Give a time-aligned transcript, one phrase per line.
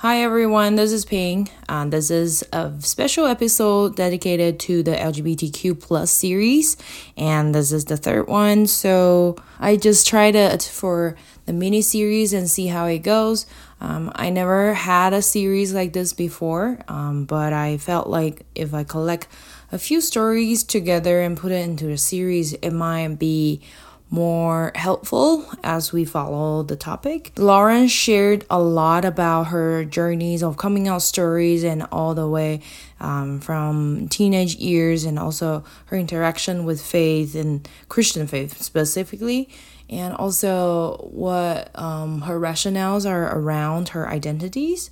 [0.00, 5.80] Hi everyone, this is Ping, and this is a special episode dedicated to the LGBTQ
[5.80, 6.76] plus series,
[7.16, 8.66] and this is the third one.
[8.66, 13.46] So I just tried it for the mini series and see how it goes.
[13.80, 18.74] Um, I never had a series like this before, um, but I felt like if
[18.74, 19.28] I collect
[19.72, 23.62] a few stories together and put it into a series, it might be
[24.08, 27.32] more helpful as we follow the topic.
[27.36, 32.60] Lauren shared a lot about her journeys of coming out stories and all the way
[33.00, 39.48] um, from teenage years and also her interaction with faith and Christian faith specifically.
[39.88, 44.90] And also, what um, her rationales are around her identities.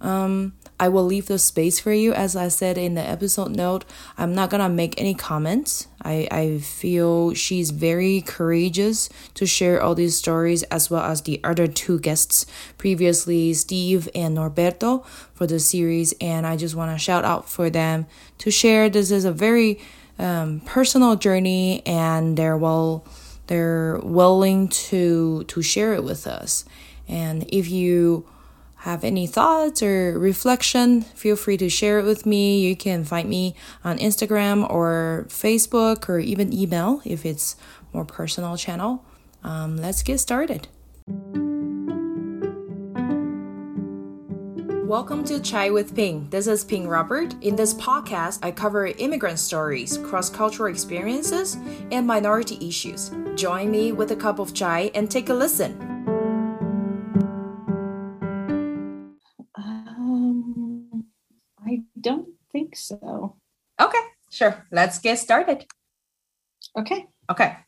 [0.00, 2.14] Um, I will leave the space for you.
[2.14, 3.84] As I said in the episode note,
[4.16, 5.86] I'm not gonna make any comments.
[6.02, 11.38] I, I feel she's very courageous to share all these stories as well as the
[11.44, 12.46] other two guests
[12.78, 16.14] previously, Steve and Norberto, for the series.
[16.18, 18.06] And I just wanna shout out for them
[18.38, 18.88] to share.
[18.88, 19.78] This is a very
[20.18, 23.04] um, personal journey and they're well
[23.48, 26.64] they're willing to to share it with us.
[27.06, 28.24] And if you
[28.80, 32.60] have any thoughts or reflection, feel free to share it with me.
[32.66, 37.56] You can find me on Instagram or Facebook or even email if it's
[37.92, 39.04] more personal channel.
[39.44, 40.68] Um, let's get started.
[44.86, 46.28] Welcome to Chai with Ping.
[46.30, 47.34] This is Ping Robert.
[47.42, 51.58] In this podcast, I cover immigrant stories, cross cultural experiences,
[51.92, 53.10] and minority issues.
[53.36, 55.89] Join me with a cup of chai and take a listen.
[64.40, 64.66] Sure.
[64.72, 65.66] Let's get started.
[66.74, 67.04] Okay.
[67.30, 67.58] Okay.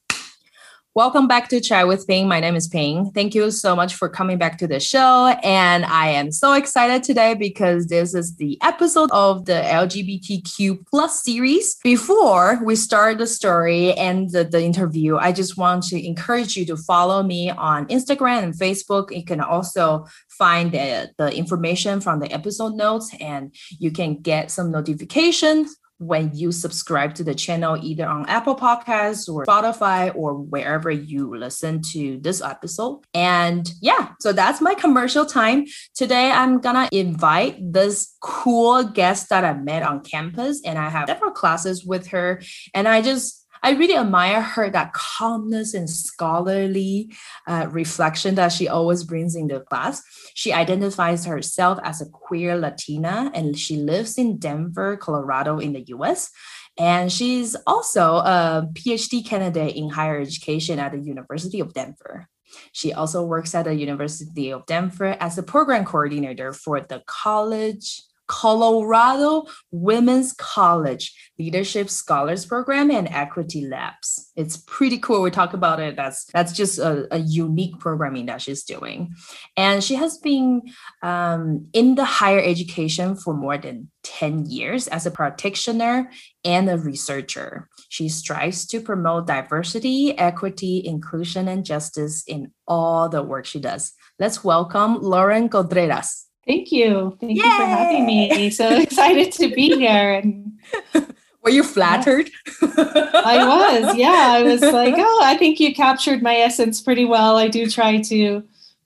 [0.95, 2.27] Welcome back to Chai with Ping.
[2.27, 3.11] My name is Ping.
[3.11, 5.35] Thank you so much for coming back to the show.
[5.43, 11.23] And I am so excited today because this is the episode of the LGBTQ plus
[11.23, 11.77] series.
[11.85, 16.65] Before we start the story and the, the interview, I just want to encourage you
[16.65, 19.15] to follow me on Instagram and Facebook.
[19.15, 24.51] You can also find the, the information from the episode notes and you can get
[24.51, 30.35] some notifications when you subscribe to the channel, either on Apple Podcasts or Spotify or
[30.35, 33.01] wherever you listen to this episode.
[33.15, 35.67] And yeah, so that's my commercial time.
[35.95, 41.09] Today, I'm gonna invite this cool guest that I met on campus, and I have
[41.09, 42.43] several classes with her.
[42.75, 47.15] And I just I really admire her that calmness and scholarly
[47.47, 50.03] uh, reflection that she always brings in the class.
[50.35, 55.85] She identifies herself as a queer Latina and she lives in Denver, Colorado, in the
[55.89, 56.31] US.
[56.79, 62.29] And she's also a PhD candidate in higher education at the University of Denver.
[62.73, 68.03] She also works at the University of Denver as a program coordinator for the college
[68.33, 74.33] Colorado Women's College Leadership Scholars Program and Equity Labs.
[74.37, 75.21] It's pretty cool.
[75.21, 75.97] We talk about it.
[75.97, 79.13] That's that's just a, a unique programming that she's doing,
[79.55, 80.63] and she has been
[81.03, 86.09] um, in the higher education for more than ten years as a practitioner
[86.43, 87.69] and a researcher.
[87.91, 93.93] She strives to promote diversity, equity, inclusion, and justice in all the work she does.
[94.19, 96.32] Let's welcome Lauren Contreras.
[96.47, 97.17] Thank you.
[97.21, 97.45] Thank Yay!
[97.45, 98.51] you for having me.
[98.51, 100.15] So excited to be here.
[100.15, 100.59] And
[101.43, 102.31] were you flattered?
[102.63, 103.97] I was.
[103.97, 107.37] Yeah, I was like, oh, I think you captured my essence pretty well.
[107.37, 108.43] I do try to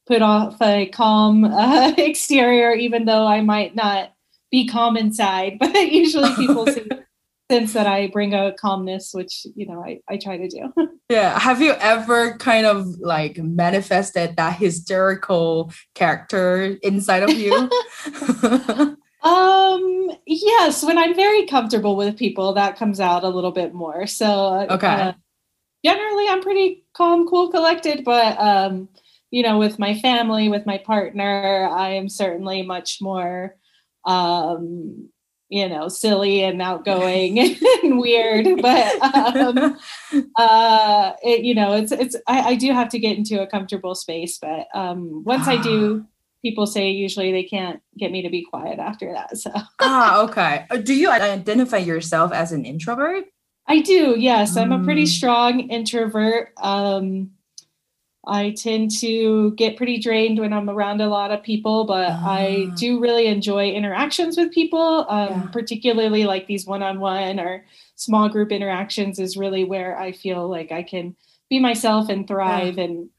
[0.07, 4.13] put off a calm uh, exterior, even though I might not
[4.51, 5.59] be calm inside.
[5.61, 6.89] But usually people see
[7.51, 10.73] sense that I bring a calmness, which you know I, I try to do.
[11.09, 11.39] yeah.
[11.39, 17.53] Have you ever kind of like manifested that hysterical character inside of you?
[19.23, 24.07] um yes, when I'm very comfortable with people, that comes out a little bit more.
[24.07, 24.87] So uh, okay.
[24.87, 25.13] Uh,
[25.85, 28.89] generally I'm pretty calm, cool, collected, but um,
[29.31, 33.57] you know, with my family, with my partner, I am certainly much more
[34.05, 35.09] um
[35.49, 37.39] you know silly and outgoing
[37.83, 39.79] and weird but um,
[40.37, 43.95] uh it, you know it's it's I, I, do have to get into a comfortable
[43.95, 46.05] space but um once i do
[46.43, 49.51] people say usually they can't get me to be quiet after that so.
[49.81, 50.67] Ah okay.
[50.71, 53.25] Uh, do you identify yourself as an introvert?
[53.67, 54.57] I do yes.
[54.57, 55.09] I'm a pretty mm.
[55.09, 57.31] strong introvert um
[58.27, 62.69] I tend to get pretty drained when I'm around a lot of people, but I
[62.71, 62.75] ah.
[62.77, 65.43] do really enjoy interactions with people, um, yeah.
[65.53, 67.65] particularly like these one on one or
[67.95, 71.15] small group interactions, is really where I feel like I can
[71.49, 72.79] be myself and thrive.
[72.79, 72.85] Yeah.
[72.85, 73.11] And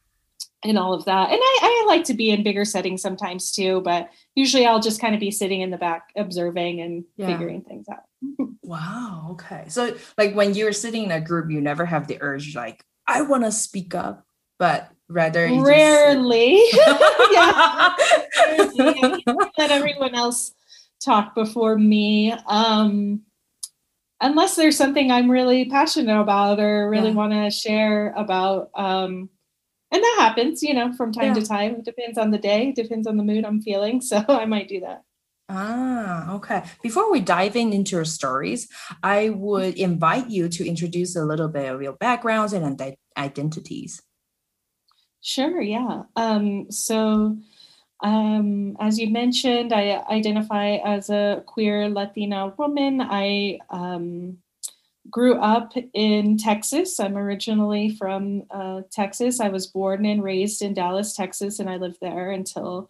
[0.64, 1.30] and all of that.
[1.30, 5.00] And I, I like to be in bigger settings sometimes too, but usually I'll just
[5.00, 7.28] kind of be sitting in the back observing and yeah.
[7.28, 8.04] figuring things out.
[8.64, 9.30] wow.
[9.32, 9.66] Okay.
[9.68, 13.22] So like when you're sitting in a group, you never have the urge like, I
[13.22, 14.26] want to speak up,
[14.58, 16.62] but rather rarely.
[17.32, 17.96] Yeah.
[18.78, 19.24] Rarely.
[19.58, 20.54] Let everyone else
[21.04, 22.34] talk before me.
[22.48, 23.22] Um
[24.20, 27.16] unless there's something I'm really passionate about or really yeah.
[27.16, 28.70] want to share about.
[28.76, 29.30] Um
[29.92, 31.34] and that happens, you know, from time yeah.
[31.36, 31.76] to time.
[31.76, 34.02] It depends on the day, depends on the mood I'm feeling.
[34.08, 35.04] So I might do that.
[35.50, 36.64] Ah, okay.
[36.84, 38.68] Before we dive in into your stories,
[39.02, 42.82] I would invite you to introduce a little bit of your backgrounds and
[43.18, 44.02] identities.
[45.22, 46.04] Sure, yeah.
[46.16, 47.38] Um, so,
[48.04, 53.02] um, as you mentioned, I identify as a queer Latina woman.
[53.02, 54.38] I um,
[55.10, 57.00] grew up in Texas.
[57.00, 59.40] I'm originally from uh, Texas.
[59.40, 62.90] I was born and raised in Dallas, Texas, and I lived there until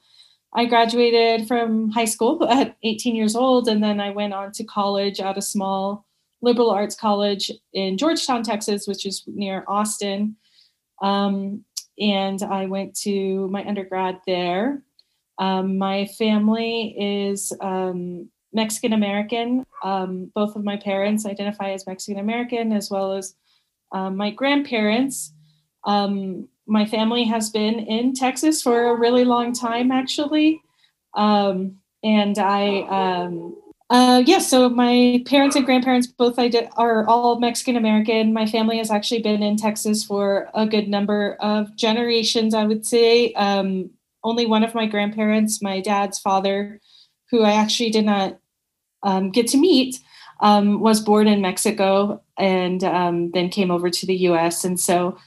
[0.54, 3.68] I graduated from high school at 18 years old.
[3.68, 6.06] And then I went on to college at a small
[6.42, 10.36] liberal arts college in Georgetown, Texas, which is near Austin.
[11.02, 11.64] Um,
[12.00, 14.84] and I went to my undergrad there.
[15.40, 19.66] Um, my family is um, Mexican American.
[19.84, 23.36] Um, both of my parents identify as Mexican American, as well as
[23.92, 25.34] um, my grandparents.
[25.86, 30.62] Um, my family has been in Texas for a really long time, actually.
[31.14, 33.26] Um, and I,
[33.90, 38.34] uh, yes, yeah, so my parents and grandparents both are all Mexican American.
[38.34, 42.86] My family has actually been in Texas for a good number of generations, I would
[42.86, 43.32] say.
[43.34, 43.92] Um,
[44.26, 46.82] only one of my grandparents, my dad's father,
[47.32, 48.40] who I actually did not
[49.04, 50.00] um, get to meet,
[50.42, 54.66] um, was born in Mexico and um, then came over to the US.
[54.66, 55.18] And so,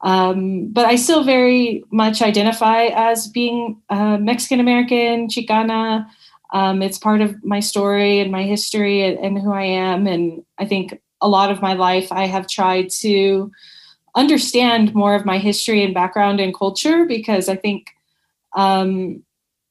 [0.00, 6.08] um, but I still very much identify as being uh, Mexican American, Chicana.
[6.52, 10.06] Um, it's part of my story and my history and, and who I am.
[10.06, 13.50] And I think a lot of my life I have tried to
[14.14, 17.90] understand more of my history and background and culture because I think
[18.56, 19.22] um,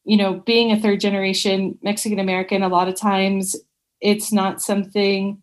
[0.07, 3.57] you know, being a third generation Mexican American, a lot of times
[3.99, 5.41] it's not something,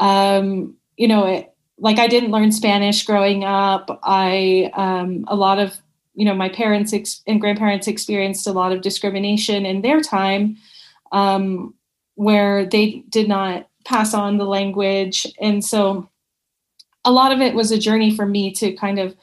[0.00, 4.00] um, you know, it, like I didn't learn Spanish growing up.
[4.02, 5.76] I, um, a lot of,
[6.18, 10.56] you know, my parents ex- and grandparents experienced a lot of discrimination in their time
[11.12, 11.74] um,
[12.16, 15.26] where they did not pass on the language.
[15.40, 16.08] And so
[17.04, 19.14] a lot of it was a journey for me to kind of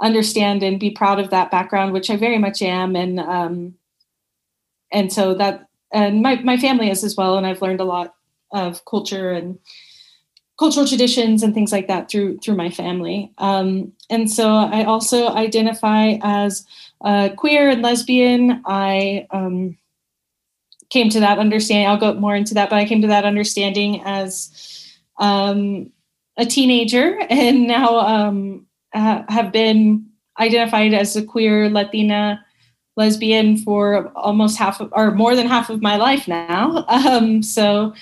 [0.00, 2.94] understand and be proud of that background, which I very much am.
[2.94, 3.74] And, um,
[4.92, 8.14] and so that and my, my family is as well and i've learned a lot
[8.52, 9.58] of culture and
[10.58, 15.28] cultural traditions and things like that through through my family um, and so i also
[15.28, 16.66] identify as
[17.02, 19.76] uh, queer and lesbian i um,
[20.90, 24.02] came to that understanding i'll go more into that but i came to that understanding
[24.04, 25.90] as um,
[26.36, 30.06] a teenager and now um, have been
[30.38, 32.42] identified as a queer latina
[32.96, 36.84] lesbian for almost half of, or more than half of my life now.
[36.96, 37.94] Um, so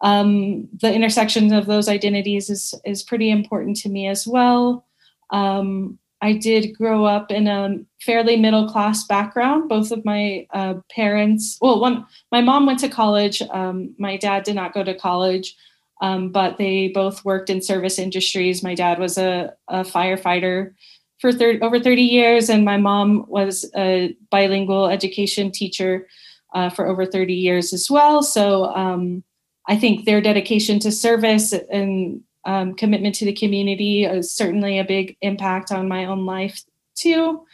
[0.00, 4.86] um, the intersection of those identities is is pretty important to me as well.
[5.30, 9.68] Um, I did grow up in a fairly middle class background.
[9.68, 13.42] Both of my uh, parents, well, one, my mom went to college.
[13.50, 15.54] Um, my dad did not go to college,
[16.00, 18.62] um, but they both worked in service industries.
[18.62, 20.72] My dad was a, a firefighter
[21.18, 26.08] for 30, over 30 years, and my mom was a bilingual education teacher
[26.54, 28.22] uh, for over 30 years as well.
[28.22, 29.22] So um,
[29.68, 34.84] I think their dedication to service and um, commitment to the community is certainly a
[34.84, 36.62] big impact on my own life
[36.94, 37.44] too.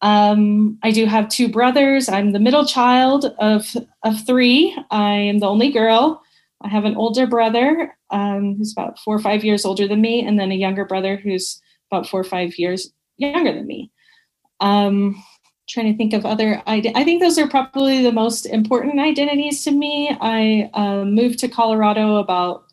[0.00, 2.08] Um, I do have two brothers.
[2.08, 3.74] I'm the middle child of
[4.04, 4.76] of three.
[4.90, 6.22] I am the only girl.
[6.60, 10.24] I have an older brother um, who's about four or five years older than me,
[10.24, 13.90] and then a younger brother who's about four or five years younger than me.
[14.60, 15.22] Um,
[15.68, 19.70] trying to think of other I think those are probably the most important identities to
[19.70, 20.16] me.
[20.20, 22.64] I uh, moved to Colorado about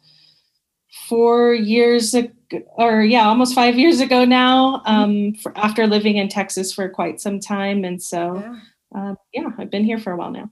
[1.09, 2.31] four years ago,
[2.77, 4.81] or yeah, almost five years ago now.
[4.85, 8.59] Um, for, after living in Texas for quite some time, and so yeah.
[8.95, 10.49] Uh, yeah, I've been here for a while now.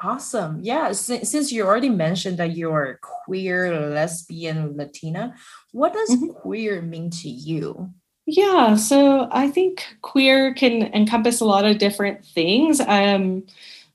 [0.00, 0.60] Awesome.
[0.62, 0.92] Yeah.
[0.92, 5.34] Since, since you already mentioned that you're queer, lesbian, Latina,
[5.72, 6.30] what does mm-hmm.
[6.32, 7.90] queer mean to you?
[8.26, 12.80] Yeah, so I think queer can encompass a lot of different things.
[12.80, 13.46] Um,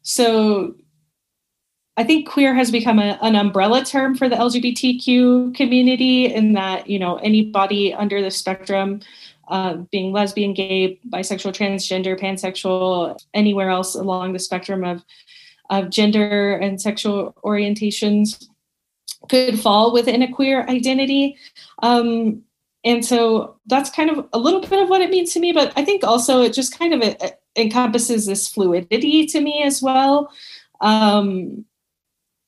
[0.04, 0.76] so
[1.98, 6.90] I think queer has become a, an umbrella term for the LGBTQ community in that,
[6.90, 9.02] you know, anybody under the spectrum
[9.50, 15.04] uh, being lesbian, gay, bisexual, transgender, pansexual, anywhere else along the spectrum of
[15.70, 18.48] of gender and sexual orientations
[19.30, 21.38] could fall within a queer identity.
[21.82, 22.44] Um,
[22.84, 25.72] and so that's kind of a little bit of what it means to me, but
[25.76, 27.16] I think also it just kind of
[27.56, 30.32] encompasses this fluidity to me as well.
[30.80, 31.66] Um,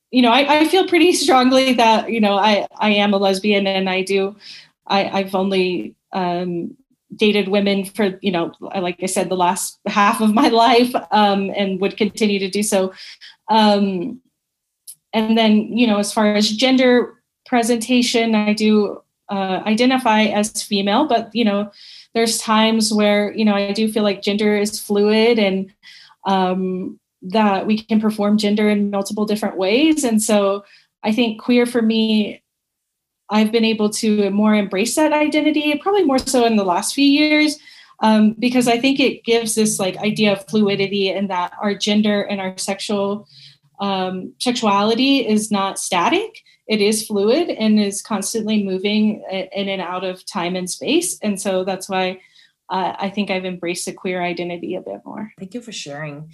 [0.10, 3.68] you know, I, I, feel pretty strongly that you know I I am a lesbian
[3.68, 4.36] and I do
[4.88, 6.76] I I've only um,
[7.16, 11.52] dated women for you know like I said the last half of my life um,
[11.56, 12.92] and would continue to do so.
[13.50, 14.20] Um,
[15.14, 19.03] and then you know as far as gender presentation, I do
[19.34, 21.72] uh, identify as female, but you know
[22.14, 25.74] there's times where you know I do feel like gender is fluid and
[26.26, 30.04] um, that we can perform gender in multiple different ways.
[30.04, 30.64] And so
[31.02, 32.44] I think queer for me,
[33.32, 37.06] I've been able to more embrace that identity, probably more so in the last few
[37.06, 37.58] years,
[38.02, 42.22] um, because I think it gives this like idea of fluidity and that our gender
[42.22, 43.28] and our sexual
[43.80, 46.44] um, sexuality is not static.
[46.74, 51.20] It is fluid and is constantly moving in and out of time and space.
[51.22, 52.20] And so that's why
[52.68, 55.32] uh, I think I've embraced the queer identity a bit more.
[55.38, 56.32] Thank you for sharing.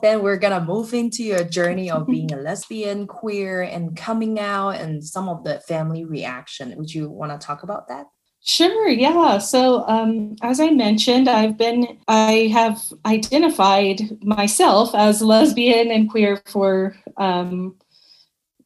[0.00, 4.76] then we're gonna move into your journey of being a lesbian, queer, and coming out,
[4.76, 6.72] and some of the family reaction.
[6.76, 8.06] Would you want to talk about that?
[8.46, 9.38] Sure, yeah.
[9.38, 16.42] So, um, as I mentioned, I've been, I have identified myself as lesbian and queer
[16.44, 17.74] for, um,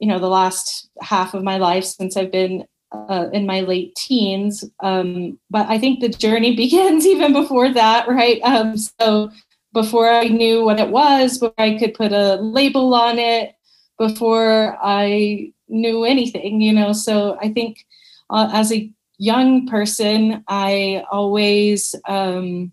[0.01, 3.95] you know, the last half of my life since I've been uh, in my late
[3.95, 4.65] teens.
[4.81, 8.41] Um, but I think the journey begins even before that, right?
[8.43, 9.31] Um, so,
[9.73, 13.55] before I knew what it was, before I could put a label on it,
[13.97, 16.93] before I knew anything, you know.
[16.93, 17.85] So I think
[18.31, 22.73] uh, as a young person, I always um,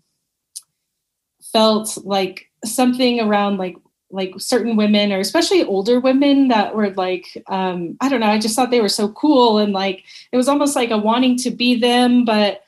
[1.52, 3.76] felt like something around like
[4.10, 8.38] like certain women or especially older women that were like um, i don't know i
[8.38, 11.50] just thought they were so cool and like it was almost like a wanting to
[11.50, 12.62] be them but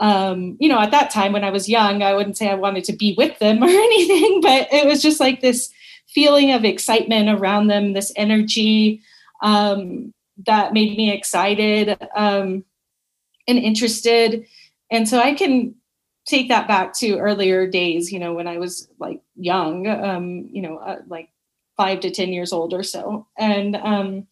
[0.00, 2.84] um, you know, at that time when I was young, I wouldn't say I wanted
[2.84, 5.72] to be with them or anything, but it was just like this
[6.08, 9.02] feeling of excitement around them, this energy
[9.42, 10.12] um,
[10.46, 11.96] that made me excited.
[12.16, 12.64] Um,
[13.46, 14.46] and interested.
[14.90, 15.74] And so I can
[16.26, 20.62] take that back to earlier days, you know, when I was like young, um, you
[20.62, 21.28] know, uh, like
[21.76, 23.26] five to 10 years old or so.
[23.36, 24.26] And, um,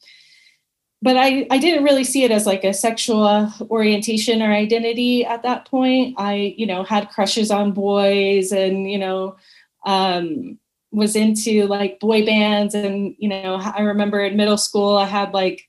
[1.02, 5.42] but I, I didn't really see it as like a sexual orientation or identity at
[5.42, 6.14] that point.
[6.16, 9.36] I, you know, had crushes on boys and, you know,
[9.84, 10.58] um,
[10.92, 12.74] was into like boy bands.
[12.74, 15.68] And, you know, I remember in middle school, I had like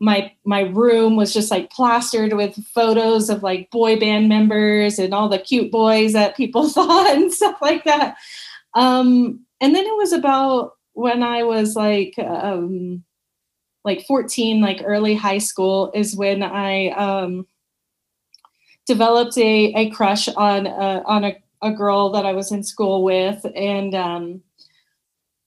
[0.00, 5.14] my, my room was just like plastered with photos of like boy band members and
[5.14, 8.16] all the cute boys that people thought and stuff like that.
[8.74, 13.04] Um, and then it was about when I was like, um,
[13.84, 17.46] like 14, like early high school, is when I um,
[18.86, 23.04] developed a, a crush on a, on a, a girl that I was in school
[23.04, 24.42] with, and um,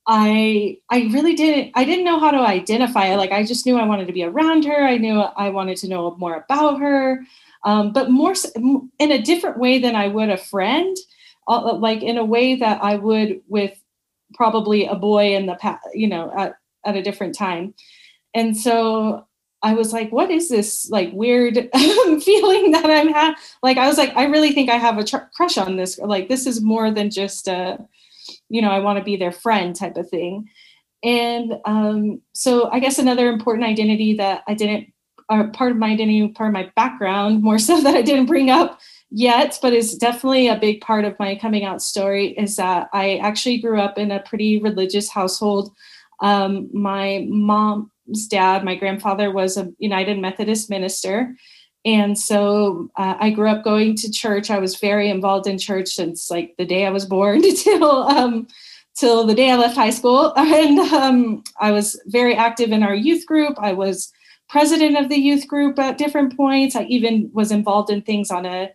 [0.07, 3.17] I I really didn't I didn't know how to identify it.
[3.17, 4.85] Like I just knew I wanted to be around her.
[4.85, 7.23] I knew I wanted to know more about her,
[7.65, 8.33] um, but more
[8.99, 10.95] in a different way than I would a friend.
[11.49, 13.79] Uh, like in a way that I would with
[14.33, 17.73] probably a boy in the past, you know, at, at a different time.
[18.33, 19.25] And so
[19.63, 23.35] I was like, what is this like weird feeling that I'm having?
[23.63, 25.97] Like, I was like, I really think I have a tr- crush on this.
[25.97, 27.79] Like, this is more than just a,
[28.49, 30.49] you know, I want to be their friend type of thing.
[31.03, 34.91] And um, so I guess another important identity that I didn't,
[35.29, 38.49] or part of my identity, part of my background, more so that I didn't bring
[38.49, 42.89] up yet, but is definitely a big part of my coming out story is that
[42.93, 45.73] I actually grew up in a pretty religious household.
[46.21, 51.35] Um, my mom's dad, my grandfather was a United Methodist minister.
[51.87, 54.51] And so uh, I grew up going to church.
[54.51, 58.45] I was very involved in church since like the day I was born till um,
[58.93, 60.33] till the day I left high school.
[60.37, 63.55] And um, I was very active in our youth group.
[63.57, 64.11] I was
[64.49, 66.75] president of the youth group at different points.
[66.75, 68.69] I even was involved in things on a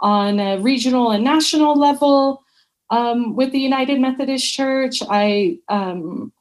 [0.00, 2.42] on a regional and national level
[2.90, 5.00] um, with the United Methodist Church.
[5.08, 6.32] I um,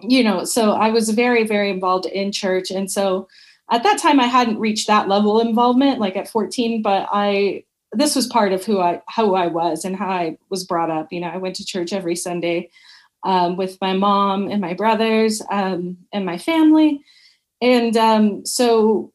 [0.00, 2.70] you know, so I was very, very involved in church.
[2.70, 3.28] And so
[3.72, 7.64] at that time I hadn't reached that level of involvement, like at 14, but I
[7.94, 11.12] this was part of who I how I was and how I was brought up.
[11.12, 12.70] You know, I went to church every Sunday
[13.24, 17.02] um, with my mom and my brothers um, and my family.
[17.60, 19.12] and um, so,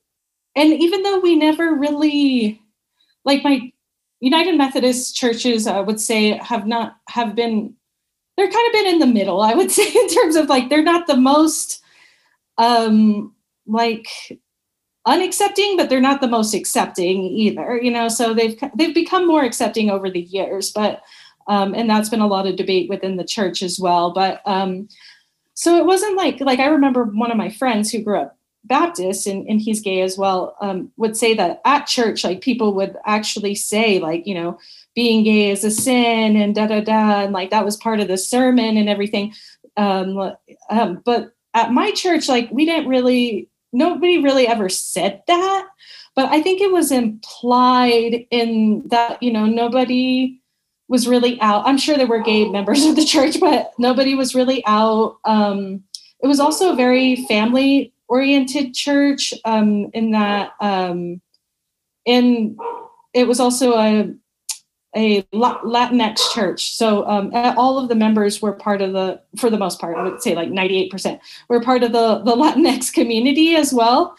[0.55, 2.61] and even though we never really,
[3.25, 3.71] like my
[4.19, 7.75] United Methodist churches, I would say have not have been,
[8.35, 9.41] they're kind of been in the middle.
[9.41, 11.83] I would say in terms of like they're not the most,
[12.57, 13.35] um,
[13.67, 14.07] like
[15.07, 17.79] unaccepting, but they're not the most accepting either.
[17.81, 21.01] You know, so they've they've become more accepting over the years, but
[21.47, 24.13] um, and that's been a lot of debate within the church as well.
[24.13, 24.89] But um,
[25.53, 28.37] so it wasn't like like I remember one of my friends who grew up
[28.67, 32.73] Baptist and, and he's gay as well, um, would say that at church, like people
[32.75, 34.59] would actually say, like, you know,
[34.93, 37.21] being gay is a sin and da da da.
[37.21, 39.33] And like that was part of the sermon and everything.
[39.77, 40.33] Um,
[40.69, 45.67] um, but at my church, like we didn't really, nobody really ever said that.
[46.15, 50.41] But I think it was implied in that, you know, nobody
[50.87, 51.67] was really out.
[51.67, 55.17] I'm sure there were gay members of the church, but nobody was really out.
[55.25, 55.83] Um,
[56.21, 61.21] it was also a very family oriented church um, in that um,
[62.05, 62.57] in
[63.13, 64.13] it was also a
[64.97, 66.75] a Latinx church.
[66.75, 70.03] So um, all of the members were part of the, for the most part, I
[70.03, 74.17] would say like 98%, were part of the, the Latinx community as well.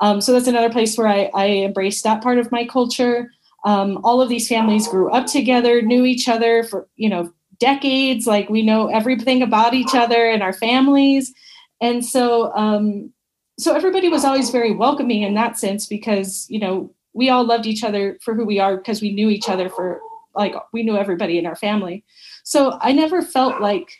[0.00, 3.32] Um, so that's another place where I, I embraced that part of my culture.
[3.64, 8.26] Um, all of these families grew up together, knew each other for, you know, decades.
[8.26, 11.34] Like we know everything about each other and our families.
[11.80, 13.12] And so um,
[13.58, 17.66] so everybody was always very welcoming in that sense because you know we all loved
[17.66, 20.00] each other for who we are because we knew each other for
[20.34, 22.04] like we knew everybody in our family.
[22.44, 23.90] So i never felt like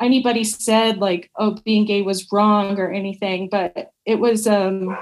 [0.00, 4.98] anybody said like oh being gay was wrong or anything but it was um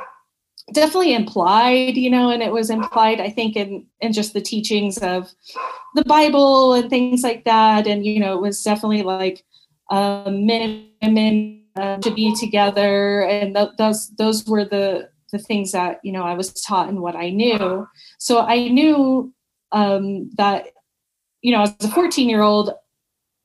[0.74, 4.98] definitely implied you know and it was implied i think in in just the teachings
[4.98, 5.32] of
[5.94, 7.86] the bible and things like that.
[7.86, 9.44] And you know it was definitely like
[9.90, 13.22] um men and women uh, to be together.
[13.22, 17.00] And th- those those were the the things that you know I was taught and
[17.00, 17.86] what I knew.
[18.18, 19.32] So I knew
[19.72, 20.68] um, that
[21.40, 22.70] you know as a 14 year old,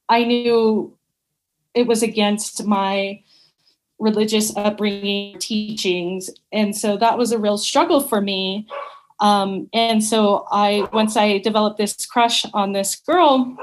[0.09, 0.95] I knew
[1.73, 3.21] it was against my
[3.99, 8.67] religious upbringing teachings and so that was a real struggle for me
[9.21, 13.57] um, and so i once i developed this crush on this girl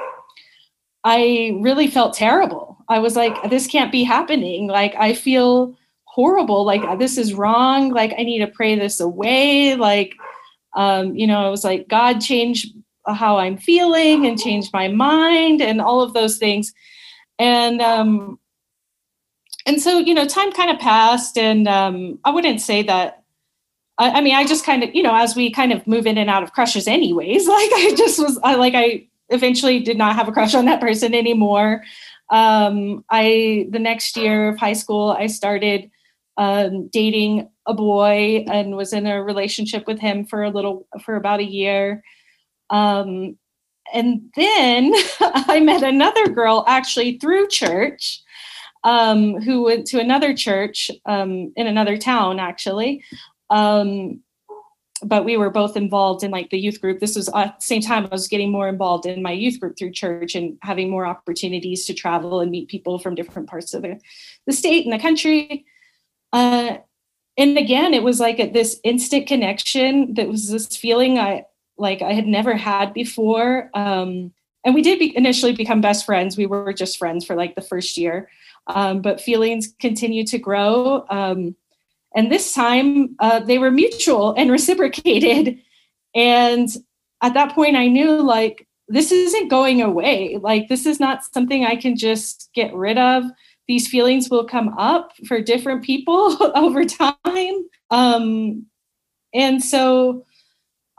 [1.04, 4.66] i really felt terrible I was like, this can't be happening.
[4.66, 6.64] Like, I feel horrible.
[6.64, 7.90] Like, this is wrong.
[7.90, 9.74] Like, I need to pray this away.
[9.74, 10.14] Like,
[10.74, 12.66] um, you know, I was like, God, change
[13.06, 16.72] how I'm feeling and change my mind and all of those things.
[17.38, 18.38] And, um,
[19.66, 23.22] and so, you know, time kind of passed, and um, I wouldn't say that
[23.96, 26.18] I, I, mean, I just kind of, you know, as we kind of move in
[26.18, 30.16] and out of crushes, anyways, like I just was, I like, I eventually did not
[30.16, 31.82] have a crush on that person anymore
[32.30, 35.90] um, I the next year of high school, I started
[36.36, 41.16] um, dating a boy and was in a relationship with him for a little for
[41.16, 42.02] about a year.
[42.70, 43.36] Um,
[43.92, 48.22] and then I met another girl actually through church
[48.82, 53.02] um, who went to another church um, in another town actually.
[53.50, 54.20] Um,
[55.02, 57.00] but we were both involved in like the youth group.
[57.00, 59.76] This was at the same time I was getting more involved in my youth group
[59.76, 63.82] through church and having more opportunities to travel and meet people from different parts of
[63.82, 64.00] the,
[64.46, 65.66] the state and the country.
[66.32, 66.78] Uh,
[67.36, 72.02] and again, it was like a, this instant connection that was this feeling I like
[72.02, 73.70] I had never had before.
[73.74, 74.32] Um,
[74.64, 76.36] and we did be, initially become best friends.
[76.36, 78.28] We were just friends for like the first year,
[78.68, 81.04] um, but feelings continued to grow.
[81.10, 81.56] Um,
[82.14, 85.58] and this time uh, they were mutual and reciprocated.
[86.14, 86.68] And
[87.20, 90.38] at that point, I knew like, this isn't going away.
[90.40, 93.24] Like, this is not something I can just get rid of.
[93.66, 97.68] These feelings will come up for different people over time.
[97.90, 98.66] Um,
[99.32, 100.24] and so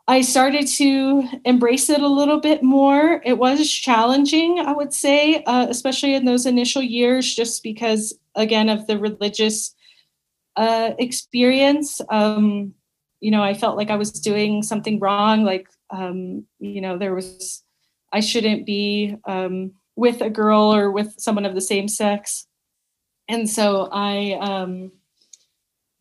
[0.08, 3.22] I started to embrace it a little bit more.
[3.26, 8.70] It was challenging, I would say, uh, especially in those initial years, just because, again,
[8.70, 9.74] of the religious
[10.58, 12.02] uh, experience.
[12.10, 12.76] Um,
[13.20, 15.44] you know, I felt like I was doing something wrong.
[15.44, 17.64] Like, um, you know, there was,
[18.14, 22.46] I shouldn't be um, with a girl or with someone of the same sex.
[23.28, 24.92] And so I, um,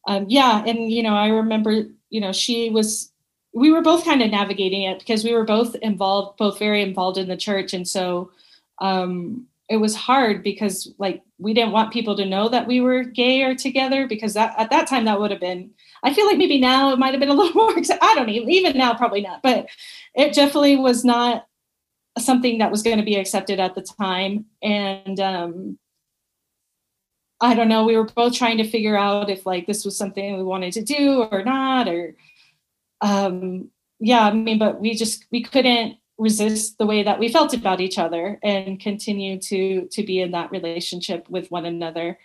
[0.07, 3.11] um, yeah, and you know, I remember, you know, she was.
[3.57, 7.19] We were both kind of navigating it because we were both involved, both very involved
[7.19, 8.33] in the church, and so
[8.81, 13.03] um, it was hard because like we didn't want people to know that we were
[13.03, 15.71] gay or together because that at that time that would have been
[16.03, 18.51] i feel like maybe now it might have been a little more i don't even
[18.51, 19.67] even now probably not but
[20.15, 21.47] it definitely was not
[22.19, 25.79] something that was going to be accepted at the time and um
[27.41, 30.37] I don't know, we were both trying to figure out if like this was something
[30.37, 32.17] we wanted to do or not, or
[33.01, 37.53] um, yeah, I mean, but we just we couldn't resist the way that we felt
[37.53, 42.19] about each other and continue to to be in that relationship with one another.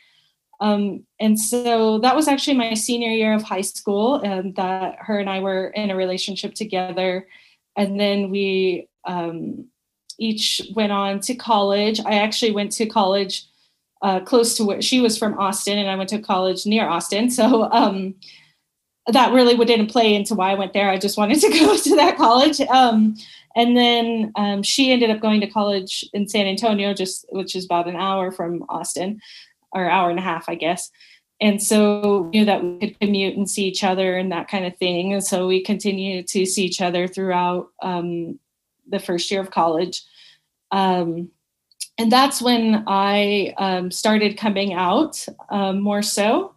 [0.62, 5.20] Um, and so that was actually my senior year of high school, and that her
[5.20, 7.28] and I were in a relationship together.
[7.76, 9.68] And then we um,
[10.18, 12.00] each went on to college.
[12.06, 13.46] I actually went to college
[14.02, 17.30] uh, close to where she was from Austin, and I went to college near Austin.
[17.30, 18.16] So um,
[19.08, 20.90] that really didn't play into why I went there.
[20.90, 22.62] I just wanted to go to that college.
[22.62, 23.16] Um,
[23.56, 27.66] and then um, she ended up going to college in San Antonio, just which is
[27.66, 29.20] about an hour from Austin,
[29.72, 30.92] or hour and a half, I guess.
[31.42, 34.66] And so we knew that we could commute and see each other and that kind
[34.66, 35.14] of thing.
[35.14, 38.40] And so we continued to see each other throughout um,
[38.88, 40.04] the first year of college.
[40.72, 41.32] Um,
[42.00, 46.56] and that's when I um, started coming out um, more so.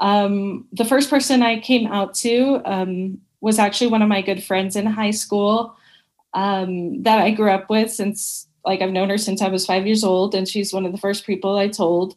[0.00, 4.42] Um, the first person I came out to um, was actually one of my good
[4.42, 5.76] friends in high school
[6.34, 9.86] um, that I grew up with since, like, I've known her since I was five
[9.86, 12.16] years old, and she's one of the first people I told.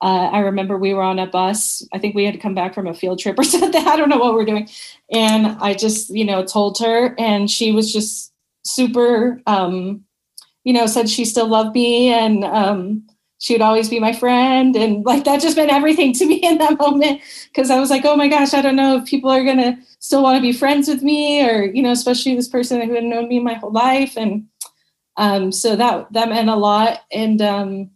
[0.00, 1.84] Uh, I remember we were on a bus.
[1.92, 3.84] I think we had come back from a field trip or something.
[3.84, 4.68] I don't know what we're doing.
[5.10, 8.32] And I just, you know, told her, and she was just
[8.64, 10.05] super, um,
[10.66, 13.06] you know, said she still loved me and um,
[13.38, 14.74] she would always be my friend.
[14.74, 18.04] And like that just meant everything to me in that moment because I was like,
[18.04, 20.52] oh my gosh, I don't know if people are going to still want to be
[20.52, 23.70] friends with me or, you know, especially this person who had known me my whole
[23.70, 24.16] life.
[24.16, 24.48] And
[25.16, 27.02] um, so that, that meant a lot.
[27.12, 27.90] And, um,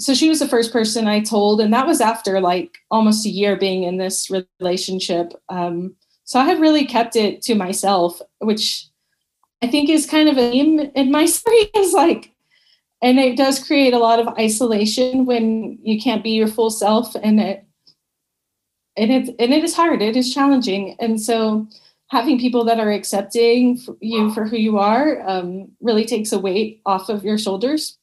[0.00, 3.30] so she was the first person I told, and that was after like almost a
[3.30, 4.28] year being in this
[4.60, 5.32] relationship.
[5.48, 8.88] Um, so I had really kept it to myself, which
[9.64, 12.32] I think is kind of a theme in my story is like,
[13.00, 17.14] and it does create a lot of isolation when you can't be your full self,
[17.14, 17.64] and it
[18.94, 20.02] and it and it is hard.
[20.02, 21.66] It is challenging, and so
[22.10, 26.82] having people that are accepting you for who you are um, really takes a weight
[26.84, 27.98] off of your shoulders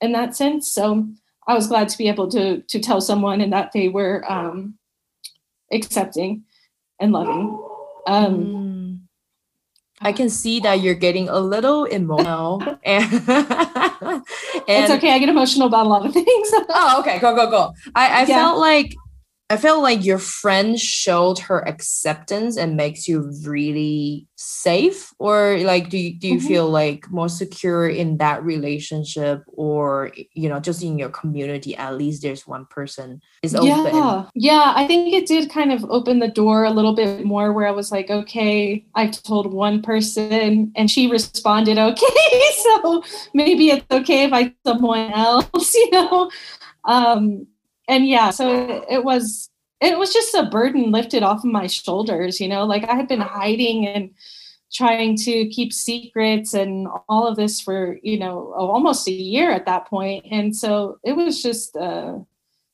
[0.00, 0.72] in that sense.
[0.72, 1.06] So
[1.46, 4.78] I was glad to be able to to tell someone and that they were um,
[5.70, 6.44] accepting
[6.98, 7.58] and loving.
[8.06, 8.81] Um, mm.
[10.02, 12.62] I can see that you're getting a little emotional.
[12.84, 14.22] and, and
[14.66, 15.12] it's okay.
[15.12, 16.26] I get emotional about a lot of things.
[16.52, 17.18] oh, okay.
[17.18, 17.74] Go, go, go.
[17.94, 18.26] I, I yeah.
[18.26, 18.96] felt like
[19.52, 25.90] I feel like your friend showed her acceptance and makes you really safe or like
[25.90, 26.46] do you do you mm-hmm.
[26.46, 31.98] feel like more secure in that relationship or you know just in your community at
[31.98, 33.94] least there's one person is open?
[33.94, 34.24] Yeah.
[34.34, 37.68] Yeah i think it did kind of open the door a little bit more where
[37.68, 42.06] i was like okay i told one person and she responded okay.
[42.62, 43.02] So
[43.34, 46.30] maybe it's okay if i someone else you know?
[46.84, 47.46] Um
[47.88, 52.40] and yeah, so it was it was just a burden lifted off of my shoulders,
[52.40, 54.10] you know, like I had been hiding and
[54.72, 59.66] trying to keep secrets and all of this for, you know, almost a year at
[59.66, 60.24] that point.
[60.30, 62.18] And so it was just uh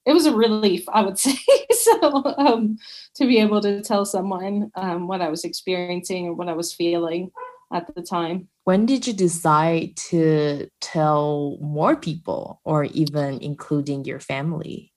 [0.06, 1.36] it was a relief, I would say.
[1.72, 2.78] so um,
[3.14, 6.72] to be able to tell someone um, what I was experiencing and what I was
[6.72, 7.30] feeling
[7.72, 8.48] at the time.
[8.64, 14.92] When did you decide to tell more people or even including your family?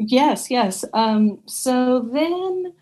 [0.00, 0.82] Yes, yes.
[0.94, 2.72] Um, so then,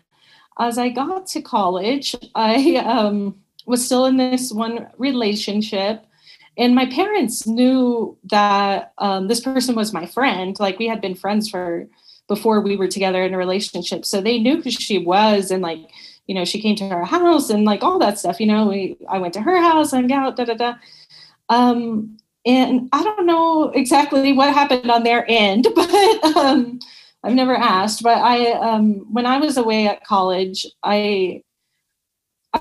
[0.57, 6.05] as I got to college, I um, was still in this one relationship,
[6.57, 10.57] and my parents knew that um, this person was my friend.
[10.59, 11.87] Like we had been friends for
[12.29, 15.89] before we were together in a relationship, so they knew who she was, and like
[16.25, 18.39] you know, she came to our house and like all that stuff.
[18.39, 20.75] You know, we I went to her house, hung out, da da da.
[21.49, 26.79] Um, and I don't know exactly what happened on their end, but um,
[27.23, 31.43] I've never asked, but I um, when I was away at college, I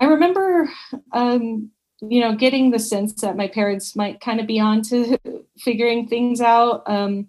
[0.01, 0.69] I remember
[1.13, 5.19] um, you know getting the sense that my parents might kind of be on to
[5.59, 6.83] figuring things out.
[6.87, 7.29] Um,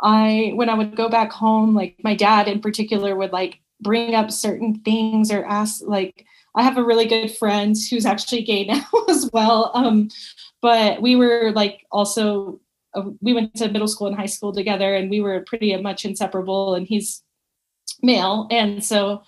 [0.00, 4.14] I when I would go back home, like my dad in particular would like bring
[4.14, 8.64] up certain things or ask like I have a really good friend who's actually gay
[8.66, 9.70] now as well.
[9.74, 10.08] Um,
[10.62, 12.60] but we were like also
[13.20, 16.74] we went to middle school and high school together and we were pretty much inseparable
[16.74, 17.22] and he's
[18.02, 18.46] male.
[18.50, 19.22] And so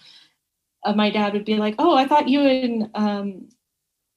[0.85, 3.49] uh, my dad would be like oh i thought you and um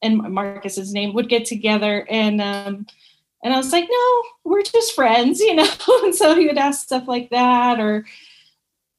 [0.04, 2.06] and marcus's name would get together.
[2.10, 2.86] And um
[3.44, 5.68] and i was like no we're just friends you know?
[6.04, 8.06] And so he would ask stuff like that or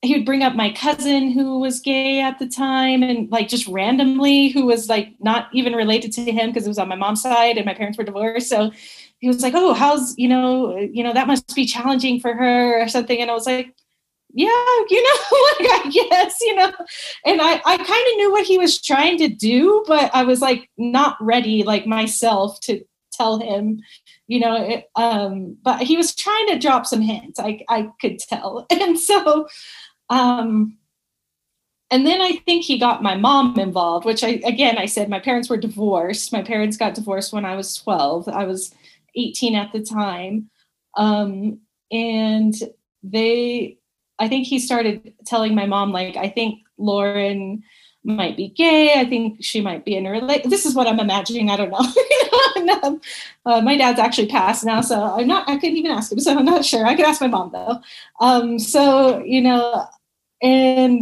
[0.03, 3.69] he would bring up my cousin who was gay at the time and like just
[3.69, 7.23] randomly who was like not even related to him because it was on my mom's
[7.23, 8.49] side and my parents were divorced.
[8.49, 8.73] So
[9.23, 12.83] he was like oh how's you know you know that must be challenging for her
[12.83, 13.75] or something and i was like
[14.35, 14.49] yeah
[14.91, 15.21] you know
[15.61, 16.73] like i guess you know
[17.25, 20.41] and i i kind of knew what he was trying to do but i was
[20.41, 23.81] like not ready like myself to tell him
[24.27, 28.19] you know it, um but he was trying to drop some hints i i could
[28.19, 29.47] tell and so
[30.11, 30.77] um,
[31.91, 35.21] and then I think he got my mom involved, which I, again, I said my
[35.21, 36.33] parents were divorced.
[36.33, 38.29] My parents got divorced when I was 12.
[38.29, 38.75] I was
[39.15, 40.51] 18 at the time.
[40.97, 42.55] Um, and
[43.03, 43.79] they,
[44.19, 47.63] I think he started telling my mom, like, I think Lauren
[48.05, 48.99] might be gay.
[48.99, 50.51] I think she might be in a relationship.
[50.51, 51.51] This is what I'm imagining.
[51.51, 53.01] I don't know.
[53.47, 55.49] uh, my dad's actually passed now, so I'm not.
[55.49, 56.87] I couldn't even ask him, so I'm not sure.
[56.87, 57.81] I could ask my mom though.
[58.21, 59.87] Um, so you know,
[60.43, 61.01] and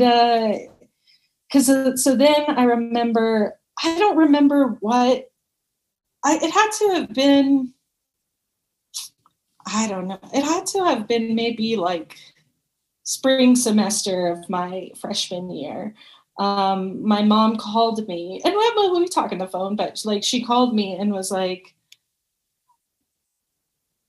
[1.48, 3.56] because uh, so then I remember.
[3.82, 5.30] I don't remember what.
[6.22, 7.72] I it had to have been.
[9.66, 10.18] I don't know.
[10.34, 12.16] It had to have been maybe like
[13.04, 15.94] spring semester of my freshman year
[16.40, 20.42] um, my mom called me and we, we talk on the phone, but like she
[20.42, 21.74] called me and was like,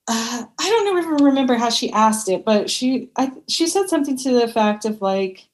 [0.08, 4.18] uh, I don't even remember how she asked it, but she I, she said something
[4.18, 5.50] to the effect of like,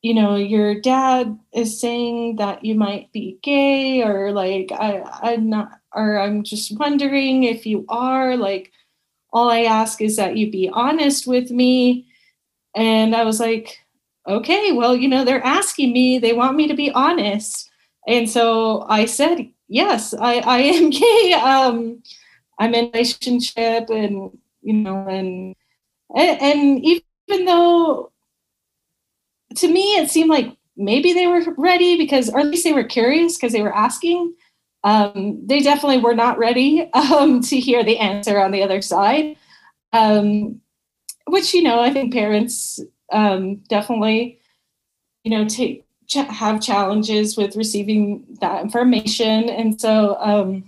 [0.00, 5.50] you know, your dad is saying that you might be gay, or like I I'm
[5.50, 8.36] not, or I'm just wondering if you are.
[8.36, 8.70] Like,
[9.32, 12.06] all I ask is that you be honest with me.
[12.74, 13.78] And I was like,
[14.26, 17.70] okay, well, you know, they're asking me, they want me to be honest.
[18.06, 21.32] And so I said, yes, I, I am gay.
[21.34, 22.02] Um,
[22.58, 25.54] I'm in a relationship and, you know, and,
[26.16, 28.12] and even though
[29.56, 32.84] to me, it seemed like maybe they were ready because, or at least they were
[32.84, 34.34] curious because they were asking.
[34.84, 39.36] Um, they definitely were not ready um, to hear the answer on the other side.
[39.92, 40.60] Um,
[41.26, 42.80] which, you know, I think parents
[43.12, 44.40] um, definitely,
[45.24, 50.64] you know, take ch- have challenges with receiving that information, and so um,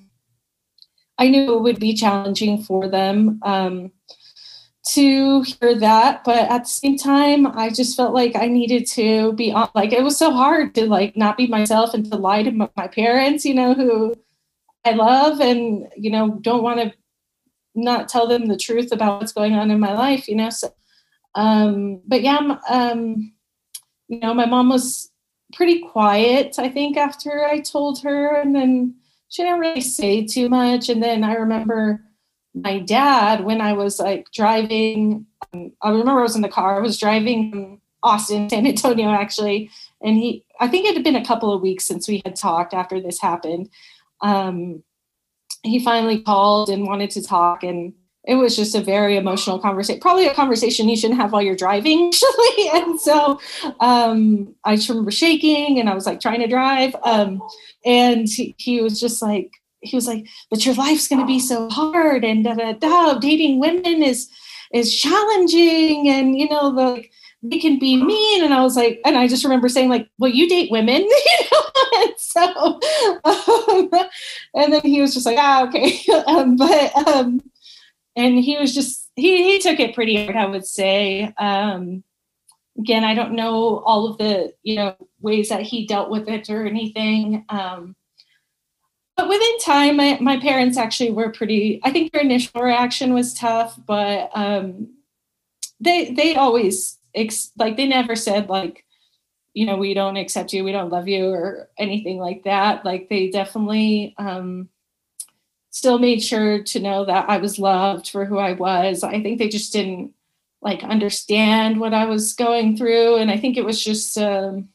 [1.19, 3.93] I knew it would be challenging for them um,
[4.95, 6.25] to hear that.
[6.25, 9.69] But at the same time, I just felt like I needed to be on.
[9.75, 12.89] Like it was so hard to like not be myself and to lie to my
[12.89, 14.15] parents, you know, who
[14.85, 16.93] I love and you know don't want to
[17.75, 20.51] not tell them the truth about what's going on in my life, you know.
[20.51, 20.75] So
[21.35, 23.33] um, but yeah, um,
[24.09, 25.11] you know, my mom was
[25.53, 28.97] pretty quiet, I think, after I told her, and then
[29.29, 30.89] she didn't really say too much.
[30.89, 32.05] And then I remember
[32.55, 35.27] my dad when I was like driving.
[35.53, 36.77] Um, I remember I was in the car.
[36.77, 39.71] I was driving Austin, San Antonio, actually,
[40.03, 40.45] and he.
[40.59, 43.21] I think it had been a couple of weeks since we had talked after this
[43.21, 43.69] happened.
[44.21, 44.83] Um,
[45.63, 50.01] he finally called and wanted to talk, and it was just a very emotional conversation
[50.01, 53.41] probably a conversation you shouldn't have while you're driving actually and so
[53.81, 57.43] um, i remember shaking and i was like trying to drive um,
[57.85, 59.51] and he, he, was just like
[59.83, 63.19] he was like but your life's going to be so hard and da, da, da,
[63.19, 64.29] dating women is
[64.73, 67.05] is challenging and you know the
[67.43, 70.31] they can be mean and i was like and i just remember saying like well
[70.31, 71.63] you date women you know
[72.03, 72.81] and so
[73.25, 73.91] um,
[74.55, 77.41] and then he was just like ah okay um, but um
[78.17, 81.33] and he was just he he took it pretty hard, I would say.
[81.39, 82.05] Um,
[82.79, 86.51] again, I don't know all of the you know ways that he dealt with it
[86.51, 87.45] or anything.
[87.49, 87.95] Um,
[89.21, 91.79] but within time, my, my parents actually were pretty.
[91.83, 94.95] I think their initial reaction was tough, but um,
[95.79, 98.87] they they always ex- like they never said like
[99.53, 103.09] you know we don't accept you we don't love you or anything like that like
[103.09, 104.69] they definitely um
[105.71, 109.03] still made sure to know that I was loved for who I was.
[109.03, 110.13] I think they just didn't
[110.63, 113.17] like understand what I was going through.
[113.17, 114.69] And I think it was just, um,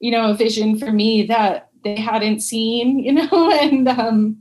[0.00, 4.40] you know, a vision for me that they hadn't seen, you know, and um,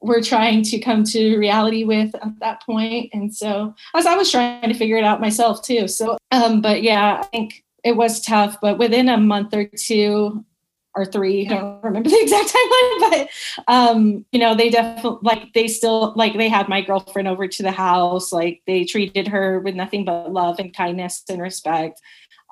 [0.00, 3.10] were trying to come to reality with at that point.
[3.12, 5.88] And so as I was trying to figure it out myself too.
[5.88, 10.44] So, um, but yeah, I think it was tough, but within a month or two,
[10.94, 11.46] or three.
[11.46, 13.28] I don't remember the exact timeline, but
[13.72, 17.62] um, you know, they definitely like they still like they had my girlfriend over to
[17.62, 18.32] the house.
[18.32, 22.00] Like they treated her with nothing but love and kindness and respect.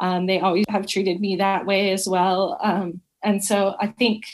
[0.00, 2.58] Um, they always have treated me that way as well.
[2.62, 4.24] Um, and so I think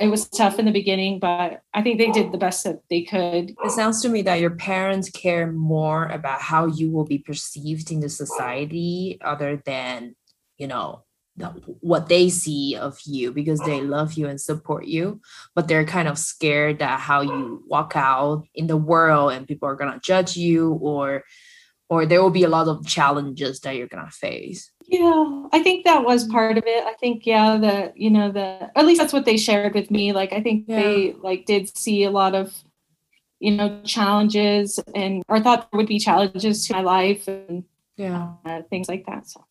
[0.00, 3.02] it was tough in the beginning, but I think they did the best that they
[3.02, 3.54] could.
[3.62, 7.90] It sounds to me that your parents care more about how you will be perceived
[7.90, 10.16] in the society other than,
[10.56, 11.04] you know,
[11.36, 11.48] the,
[11.80, 15.20] what they see of you because they love you and support you,
[15.54, 19.68] but they're kind of scared that how you walk out in the world and people
[19.68, 21.24] are going to judge you or
[21.90, 24.70] or there will be a lot of challenges that you're going to face.
[24.90, 26.84] Yeah, I think that was part of it.
[26.84, 30.12] I think yeah, the you know the at least that's what they shared with me.
[30.12, 30.82] Like I think yeah.
[30.82, 32.52] they like did see a lot of
[33.38, 37.62] you know challenges and or thought there would be challenges to my life and
[37.96, 39.28] yeah uh, things like that.
[39.28, 39.44] So.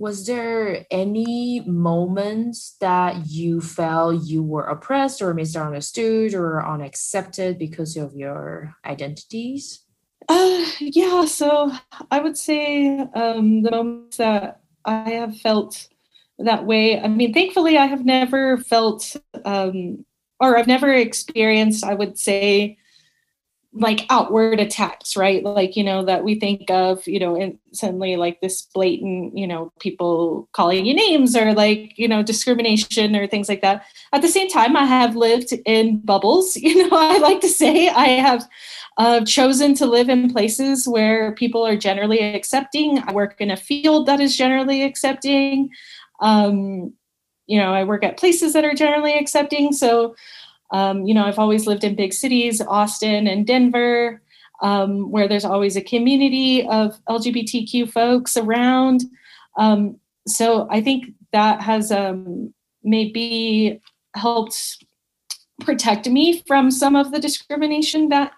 [0.00, 7.98] Was there any moments that you felt you were oppressed or misunderstood or unaccepted because
[7.98, 9.84] of your identities?
[10.26, 11.70] Uh, yeah, so
[12.10, 15.86] I would say um, the moments that I have felt
[16.38, 16.98] that way.
[16.98, 20.06] I mean, thankfully, I have never felt, um,
[20.40, 22.78] or I've never experienced, I would say,
[23.72, 25.44] like outward attacks, right?
[25.44, 29.72] Like, you know, that we think of, you know, suddenly like this blatant, you know,
[29.78, 33.84] people calling you names or like, you know, discrimination or things like that.
[34.12, 36.56] At the same time, I have lived in bubbles.
[36.70, 38.46] You know, I like to say I have
[38.96, 43.02] uh, chosen to live in places where people are generally accepting.
[43.06, 45.70] I work in a field that is generally accepting.
[46.20, 46.92] Um,
[47.46, 49.72] you know, I work at places that are generally accepting.
[49.72, 50.14] So,
[50.72, 54.22] um, you know, I've always lived in big cities, Austin and Denver,
[54.62, 59.04] um, where there's always a community of LGBTQ folks around.
[59.56, 62.52] Um, so I think that has um,
[62.82, 63.80] maybe
[64.14, 64.84] helped
[65.60, 68.32] protect me from some of the discrimination that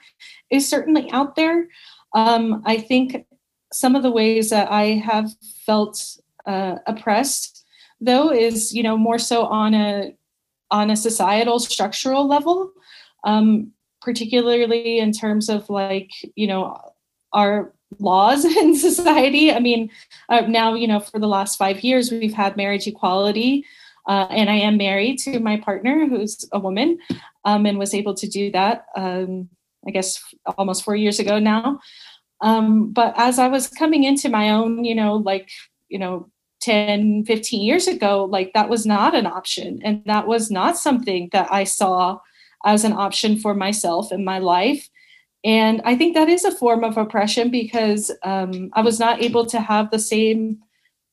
[0.51, 1.69] is certainly out there.
[2.15, 3.27] Um, I think
[3.73, 5.31] some of the ways that I have
[5.65, 7.65] felt uh, oppressed,
[8.01, 10.15] though, is you know more so on a
[10.73, 12.73] on a societal structural level
[13.25, 16.77] um, particularly in terms of like you know
[17.33, 19.53] our laws in society.
[19.53, 19.91] I mean
[20.29, 23.65] uh, now you know for the last five years we've had marriage equality
[24.09, 26.99] uh, and i am married to my partner who's a woman
[27.45, 29.49] um, and was able to do that um,
[29.87, 30.21] i guess
[30.59, 31.79] almost four years ago now.
[32.41, 35.51] Um, but as i was coming into my own you know like
[35.89, 36.29] you know
[36.63, 39.81] 10 15 years ago like that was not an option.
[39.85, 42.19] And that was not something that i saw
[42.65, 44.89] as an option for myself in my life.
[45.45, 49.45] And i think that is a form of oppression because um, i was not able
[49.47, 50.59] to have the same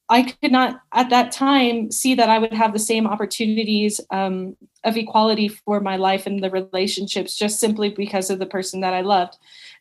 [0.08, 4.56] i could not at that time see that i would have the same opportunities um,
[4.84, 8.94] of equality for my life and the relationships just simply because of the person that
[8.94, 9.36] i loved.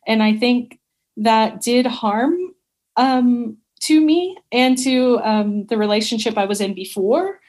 [0.07, 0.79] And i think
[1.17, 2.35] that did harm
[2.97, 7.39] um, to me and to um, the relationship I was in before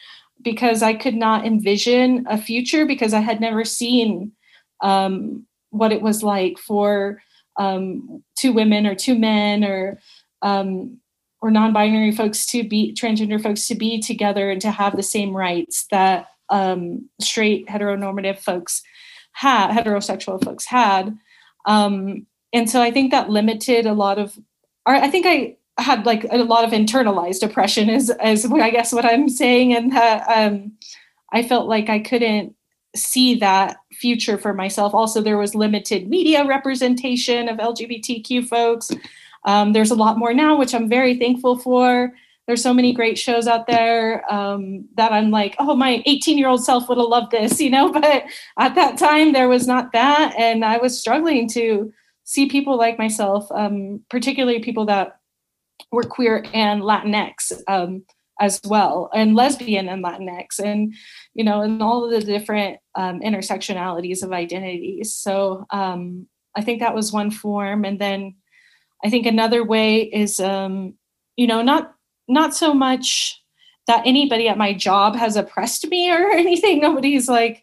[0.42, 4.32] because I could not envision a future because I had never seen
[4.80, 7.22] um, what it was like for
[7.56, 10.00] um, two women or two men or
[10.42, 10.98] um,
[11.42, 15.34] or non-binary folks to be transgender folks to be together and to have the same
[15.34, 18.82] rights that um, straight heteronormative folks
[19.32, 21.16] had heterosexual folks had.
[21.66, 24.38] Um, and so I think that limited a lot of
[24.86, 29.04] I think I had like a lot of internalized oppression is is I guess what
[29.04, 30.72] I'm saying and that um,
[31.32, 32.54] I felt like I couldn't
[32.96, 34.94] see that future for myself.
[34.94, 38.90] Also, there was limited media representation of LGBTQ folks.
[39.44, 42.12] Um, there's a lot more now, which I'm very thankful for.
[42.46, 46.48] There's so many great shows out there um, that I'm like, oh, my 18 year
[46.48, 47.92] old self would have loved this, you know.
[47.92, 48.24] But
[48.58, 51.92] at that time, there was not that, and I was struggling to
[52.24, 55.19] see people like myself, um, particularly people that
[55.90, 58.04] were queer and Latinx um,
[58.40, 60.94] as well, and lesbian and Latinx, and
[61.34, 65.12] you know, and all of the different um, intersectionalities of identities.
[65.12, 68.34] So um, I think that was one form, and then
[69.04, 70.94] I think another way is, um,
[71.36, 71.94] you know, not
[72.28, 73.42] not so much
[73.86, 76.80] that anybody at my job has oppressed me or anything.
[76.80, 77.62] Nobody's like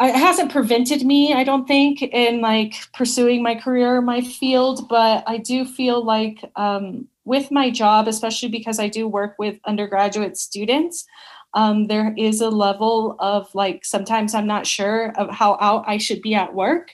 [0.00, 5.24] it hasn't prevented me i don't think in like pursuing my career my field but
[5.26, 10.36] i do feel like um, with my job, especially because I do work with undergraduate
[10.36, 11.06] students,
[11.54, 15.98] um, there is a level of like sometimes I'm not sure of how out I
[15.98, 16.92] should be at work.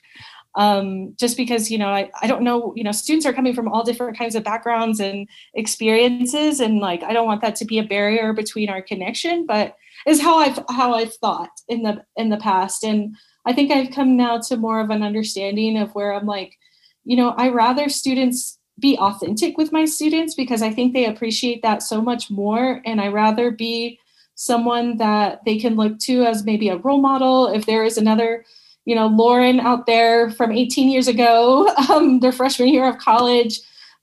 [0.56, 3.66] Um, just because you know I, I don't know you know students are coming from
[3.66, 7.80] all different kinds of backgrounds and experiences and like i don't want that to be
[7.80, 9.74] a barrier between our connection but
[10.06, 13.90] is how i've how i've thought in the in the past and i think i've
[13.90, 16.56] come now to more of an understanding of where i'm like
[17.02, 21.62] you know i rather students be authentic with my students because I think they appreciate
[21.62, 22.82] that so much more.
[22.84, 23.98] And I rather be
[24.34, 27.46] someone that they can look to as maybe a role model.
[27.46, 28.44] If there is another,
[28.84, 33.60] you know, Lauren out there from 18 years ago, um, their freshman year of college,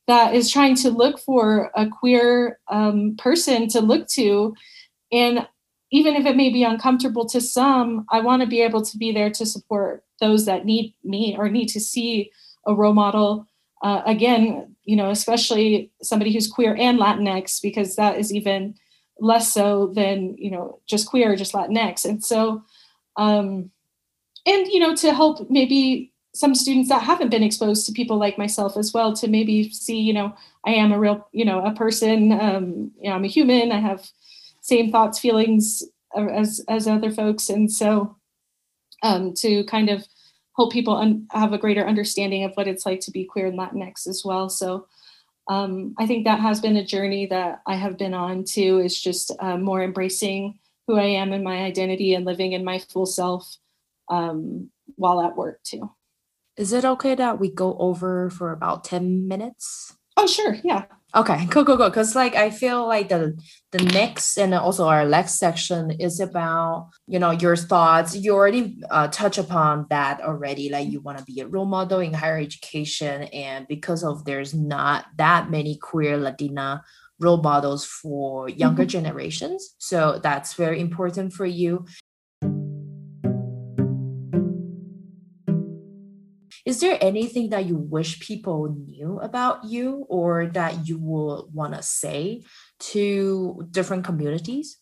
[0.07, 4.53] that is trying to look for a queer um, person to look to.
[5.11, 5.47] And
[5.91, 9.11] even if it may be uncomfortable to some, I want to be able to be
[9.11, 12.32] there to support those that need me or need to see
[12.65, 13.47] a role model.
[13.82, 18.75] Uh, again, you know, especially somebody who's queer and Latinx, because that is even
[19.19, 22.05] less so than you know just queer just Latinx.
[22.05, 22.63] And so,
[23.17, 23.71] um,
[24.45, 28.38] and you know, to help maybe some students that haven't been exposed to people like
[28.38, 30.34] myself as well to maybe see, you know,
[30.65, 32.32] I am a real, you know, a person.
[32.32, 33.71] Um, you know, I'm a human.
[33.71, 34.07] I have
[34.61, 35.84] same thoughts, feelings
[36.15, 38.15] as as other folks, and so
[39.03, 40.05] um, to kind of
[40.56, 43.58] help people un- have a greater understanding of what it's like to be queer and
[43.58, 44.49] Latinx as well.
[44.49, 44.88] So
[45.47, 48.80] um, I think that has been a journey that I have been on too.
[48.80, 52.80] Is just uh, more embracing who I am and my identity and living in my
[52.80, 53.58] full self
[54.10, 55.89] um, while at work too.
[56.58, 59.97] Is it okay that we go over for about 10 minutes?
[60.18, 60.58] Oh, sure.
[60.64, 60.86] Yeah.
[61.14, 61.89] Okay, cool, cool, cool.
[61.89, 63.38] Because like I feel like the
[63.74, 68.16] the next and also our next section is about you know your thoughts.
[68.16, 70.70] You already uh, touch upon that already.
[70.70, 74.53] Like you want to be a role model in higher education, and because of there's
[74.53, 76.82] not that many queer Latina
[77.20, 78.89] role models for younger mm-hmm.
[78.89, 81.86] generations, so that's very important for you.
[86.72, 91.74] Is there anything that you wish people knew about you or that you would want
[91.74, 92.43] to say
[92.80, 94.78] to different communities?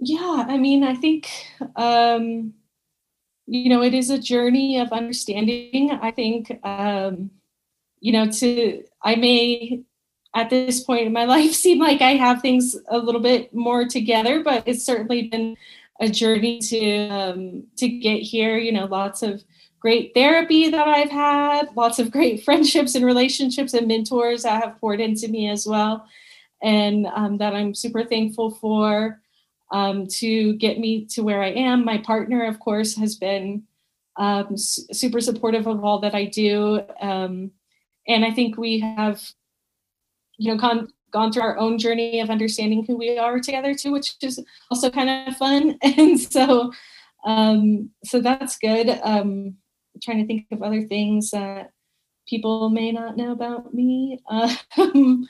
[0.00, 1.30] Yeah i mean i think
[1.76, 2.52] um
[3.46, 5.92] you know it is a journey of understanding.
[6.02, 7.30] I think um
[8.00, 9.84] you know to i may
[10.34, 13.86] at this point in my life seem like i have things a little bit more
[13.86, 15.56] together but it's certainly been
[16.00, 19.44] a journey to um to get here you know lots of
[19.84, 24.80] great therapy that I've had, lots of great friendships and relationships and mentors that have
[24.80, 26.06] poured into me as well,
[26.62, 29.20] and um, that I'm super thankful for
[29.72, 31.84] um, to get me to where I am.
[31.84, 33.64] My partner, of course, has been
[34.16, 37.50] um, super supportive of all that I do, um,
[38.08, 39.20] and I think we have,
[40.38, 43.92] you know, gone gone through our own journey of understanding who we are together too,
[43.92, 46.72] which is also kind of fun, and so.
[47.26, 49.00] Um, so that's good.
[50.02, 51.70] Trying to think of other things that
[52.28, 54.20] people may not know about me.
[54.76, 55.26] Um,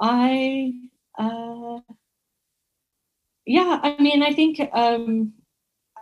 [0.00, 0.72] I,
[1.18, 1.80] uh,
[3.44, 5.32] yeah, I mean, I think, um,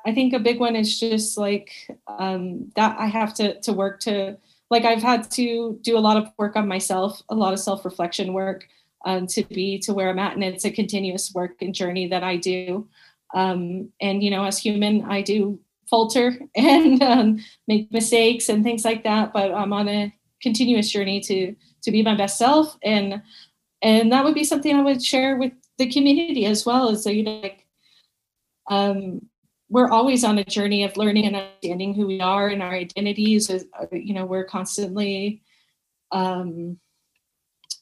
[0.04, 1.72] I think a big one is just like
[2.06, 2.96] um, that.
[2.98, 4.36] I have to to work to
[4.70, 7.84] like I've had to do a lot of work on myself, a lot of self
[7.84, 8.68] reflection work
[9.04, 12.22] um, to be to where I'm at, and it's a continuous work and journey that
[12.22, 12.88] I do.
[13.34, 15.58] Um, and you know, as human, I do
[15.88, 19.32] falter and um, make mistakes and things like that.
[19.32, 23.22] But I'm on a continuous journey to to be my best self, and
[23.82, 26.88] and that would be something I would share with the community as well.
[26.88, 27.66] As so you know, like,
[28.70, 29.26] um,
[29.68, 33.50] we're always on a journey of learning and understanding who we are and our identities.
[33.92, 35.42] You know, we're constantly
[36.12, 36.78] um,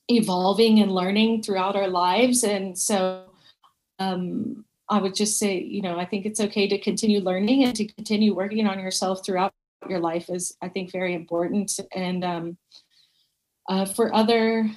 [0.08, 3.24] evolving and learning throughout our lives, and so.
[4.00, 7.74] Um, I would just say, you know, I think it's okay to continue learning and
[7.74, 9.52] to continue working on yourself throughout
[9.88, 11.80] your life is, I think, very important.
[11.92, 12.56] And um,
[13.68, 14.70] uh, for other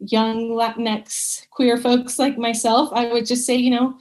[0.00, 3.94] young Latinx queer folks like myself, I would just say, you know,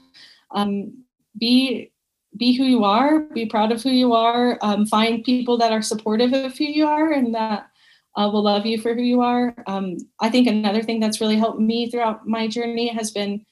[0.56, 1.04] um,
[1.38, 1.92] be
[2.36, 5.84] be who you are, be proud of who you are, um, find people that are
[5.84, 7.68] supportive of who you are and that
[8.16, 9.56] uh, will love you for who you are.
[9.68, 13.46] Um, I think another thing that's really helped me throughout my journey has been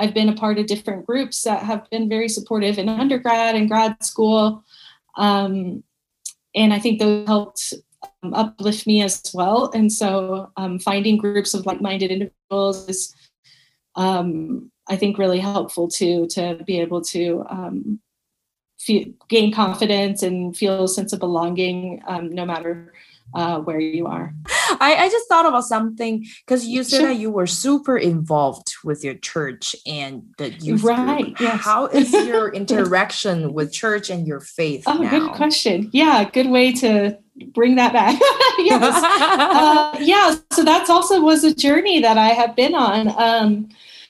[0.00, 3.68] I've been a part of different groups that have been very supportive in undergrad and
[3.68, 4.64] grad school.
[5.16, 5.84] Um,
[6.54, 7.74] and I think those helped
[8.22, 9.70] um, uplift me as well.
[9.74, 13.14] And so um, finding groups of like minded individuals is,
[13.94, 18.00] um, I think, really helpful too, to be able to um,
[18.78, 22.94] feel, gain confidence and feel a sense of belonging um, no matter
[23.34, 24.34] uh, where you are.
[24.80, 27.08] I, I just thought about something because you said sure.
[27.08, 31.24] that you were super involved with your church and the youth right.
[31.24, 31.40] Group.
[31.40, 31.60] Yes.
[31.60, 34.84] How is your interaction with church and your faith?
[34.86, 35.10] Oh, now?
[35.10, 35.90] good question.
[35.92, 37.18] Yeah, good way to
[37.48, 38.18] bring that back.
[38.58, 39.02] yes.
[39.04, 40.36] uh, yeah.
[40.52, 43.08] So that's also was a journey that I have been on.
[43.16, 43.68] Um,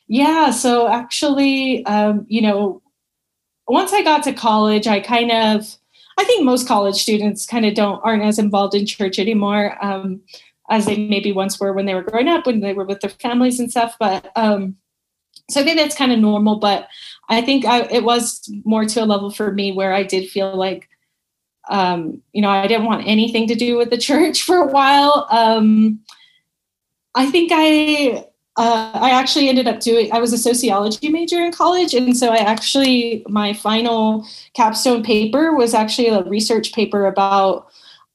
[0.09, 0.51] yeah.
[0.51, 2.83] So actually, um, you know,
[3.69, 5.77] once I got to college, I kind of
[6.21, 9.83] I think most college students kind of don't aren't as involved in church anymore.
[9.83, 10.21] Um,
[10.69, 13.11] as they maybe once were when they were growing up, when they were with their
[13.11, 13.97] families and stuff.
[13.99, 14.77] But um,
[15.49, 16.57] so I think that's kind of normal.
[16.57, 16.89] But
[17.31, 20.55] I think I, it was more to a level for me where I did feel
[20.55, 20.89] like,
[21.71, 25.27] um, you know, I didn't want anything to do with the church for a while.
[25.31, 26.01] Um,
[27.15, 28.27] I think I
[28.61, 31.95] uh, I actually ended up doing, I was a sociology major in college.
[31.95, 37.69] And so I actually, my final capstone paper was actually a research paper about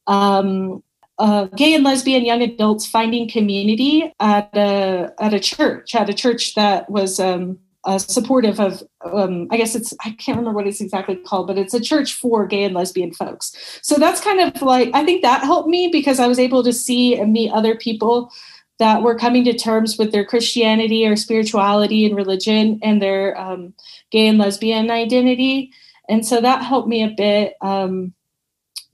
[0.06, 0.84] um,
[1.18, 6.14] uh, gay and lesbian young adults finding community at a, at a church, at a
[6.14, 10.68] church that was um, uh, supportive of, um, I guess it's, I can't remember what
[10.68, 13.80] it's exactly called, but it's a church for gay and lesbian folks.
[13.82, 16.72] So that's kind of like, I think that helped me because I was able to
[16.72, 18.30] see and meet other people
[18.78, 23.72] that were coming to terms with their Christianity or spirituality and religion and their um,
[24.10, 25.72] gay and lesbian identity.
[26.08, 28.12] And so that helped me a bit um,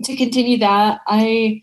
[0.05, 1.01] to continue that.
[1.07, 1.63] I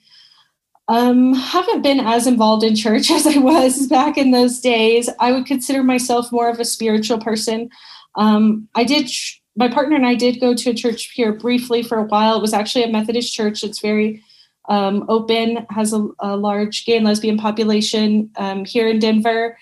[0.90, 5.10] um, haven't been as involved in church as I was back in those days.
[5.20, 7.70] I would consider myself more of a spiritual person.
[8.16, 9.10] Um, I did,
[9.56, 12.38] my partner and I did go to a church here briefly for a while.
[12.38, 13.64] It was actually a Methodist church.
[13.64, 14.24] It's very
[14.70, 19.58] um, Open has a, a, large gay and lesbian population um, here in Denver.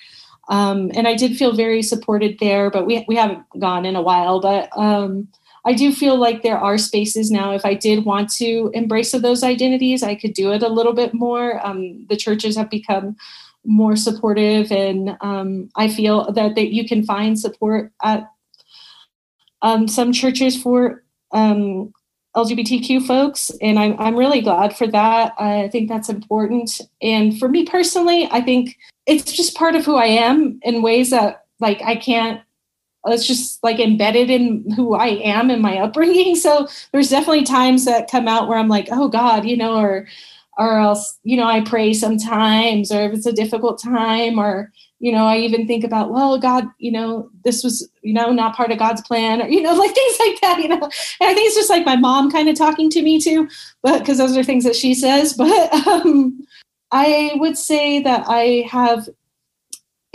[0.50, 4.02] Um, and I did feel very supported there, but we, we haven't gone in a
[4.02, 4.42] while.
[4.42, 5.30] But um,
[5.66, 7.54] I do feel like there are spaces now.
[7.54, 10.94] If I did want to embrace of those identities, I could do it a little
[10.94, 11.66] bit more.
[11.66, 13.16] Um, the churches have become
[13.66, 18.30] more supportive, and um, I feel that, that you can find support at
[19.62, 21.92] some churches for um,
[22.38, 25.34] LGBTQ folks, and I'm I'm really glad for that.
[25.40, 26.80] I think that's important.
[27.02, 28.78] And for me personally, I think
[29.08, 32.40] it's just part of who I am in ways that like I can't.
[33.06, 36.36] It's just like embedded in who I am and my upbringing.
[36.48, 40.08] So there's definitely times that come out where I'm like, oh God, you know, or
[40.60, 45.12] or else you know I pray sometimes, or if it's a difficult time, or you
[45.12, 48.72] know i even think about well god you know this was you know not part
[48.72, 50.76] of god's plan or you know like things like that you know.
[50.76, 53.48] And i think it's just like my mom kind of talking to me too
[53.82, 56.46] but because those are things that she says but um
[56.92, 59.08] i would say that i have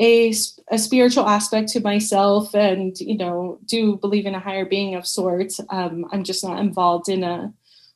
[0.00, 0.32] a,
[0.70, 5.06] a spiritual aspect to myself and you know do believe in a higher being of
[5.06, 5.60] sorts.
[5.68, 7.52] Um, i'm just not involved in a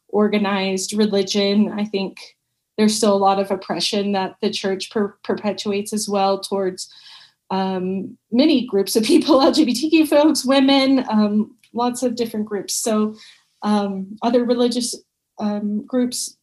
[0.09, 1.73] organized religion.
[1.79, 2.36] I think
[2.77, 6.93] there's still a lot of oppression that the church per- perpetuates as well towards
[7.51, 12.75] um, many groups of people lgbtq folks women um, lots of different groups.
[12.75, 13.15] So
[13.63, 14.95] um, other religious
[15.39, 16.37] um, groups.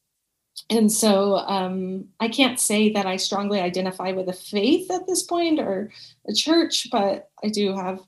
[0.69, 5.23] And so um, i can't say that i strongly identify with a faith at this
[5.23, 5.91] point or
[6.29, 7.99] a church but i do have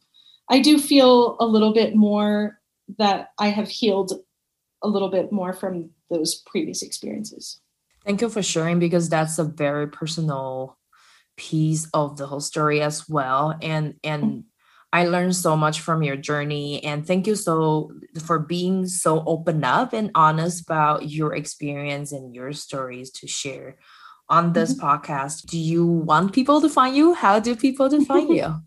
[0.49, 2.61] i do feel a little bit more
[2.99, 4.13] that i have healed
[4.83, 7.59] a little bit more from those previous experiences
[8.05, 10.77] Thank you for sharing because that's a very personal
[11.37, 13.57] piece of the whole story as well.
[13.61, 14.45] And and
[14.93, 17.91] I learned so much from your journey and thank you so
[18.23, 23.77] for being so open up and honest about your experience and your stories to share
[24.29, 24.85] on this mm-hmm.
[24.85, 25.47] podcast.
[25.47, 27.13] Do you want people to find you?
[27.13, 28.55] How do people to find you?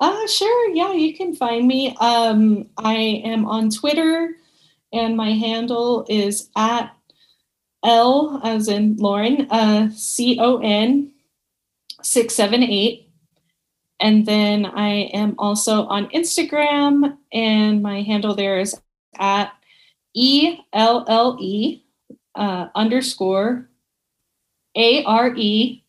[0.00, 0.70] Uh sure.
[0.76, 1.96] Yeah, you can find me.
[1.98, 4.36] Um I am on Twitter
[4.92, 6.94] and my handle is at
[7.84, 11.12] L as in Lauren, uh, C O N
[12.02, 13.10] 678.
[14.00, 18.80] And then I am also on Instagram, and my handle there is
[19.18, 19.52] at
[20.14, 21.82] E L L E
[22.36, 23.68] uh, underscore
[24.76, 25.82] A R E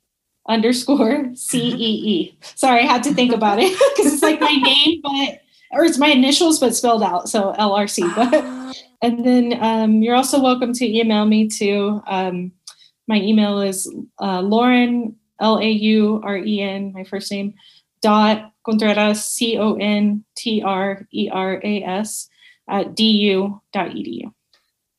[0.47, 2.37] underscore C E E.
[2.41, 5.99] Sorry, I had to think about it because it's like my name, but or it's
[5.99, 8.03] my initials but spelled out, so L R C.
[8.15, 12.01] But and then um, you're also welcome to email me too.
[12.07, 12.51] Um,
[13.07, 13.91] my email is
[14.21, 17.53] uh, Lauren, L A U R E N, my first name,
[18.01, 22.27] dot Contreras, C O N T R E R A S,
[22.69, 24.31] at du.edu.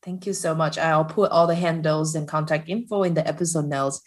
[0.02, 0.78] Thank you so much.
[0.78, 4.00] I'll put all the handles and contact info in the episode notes.